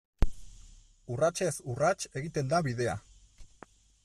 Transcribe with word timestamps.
Urratsez 1.15 1.51
urrats 1.75 1.99
egiten 2.23 2.53
da 2.55 2.65
bidea. 2.71 3.01